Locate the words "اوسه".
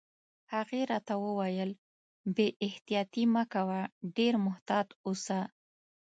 5.05-5.39